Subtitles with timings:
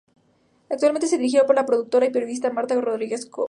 [0.71, 3.39] Actualmente es dirigido por la productora y periodista Marta Rodríguez Koch.